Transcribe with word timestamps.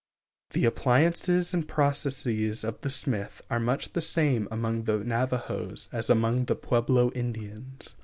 The 0.53 0.65
appliances 0.65 1.53
and 1.53 1.67
processes 1.67 2.63
of 2.63 2.81
the 2.81 2.89
smith 2.89 3.39
are 3.51 3.59
much 3.59 3.93
the 3.93 4.01
same 4.01 4.47
among 4.49 4.85
the 4.85 5.03
Navajos 5.03 5.89
as 5.91 6.09
among 6.09 6.45
the 6.45 6.55
Pueblo 6.55 7.11
Indians. 7.11 7.93